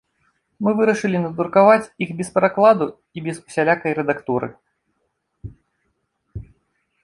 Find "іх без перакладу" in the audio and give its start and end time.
2.07-2.87